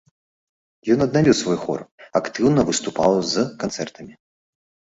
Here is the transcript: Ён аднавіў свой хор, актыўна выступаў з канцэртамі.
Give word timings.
Ён 0.95 1.03
аднавіў 1.05 1.35
свой 1.41 1.57
хор, 1.67 1.79
актыўна 2.21 2.61
выступаў 2.73 3.23
з 3.35 3.47
канцэртамі. 3.65 4.13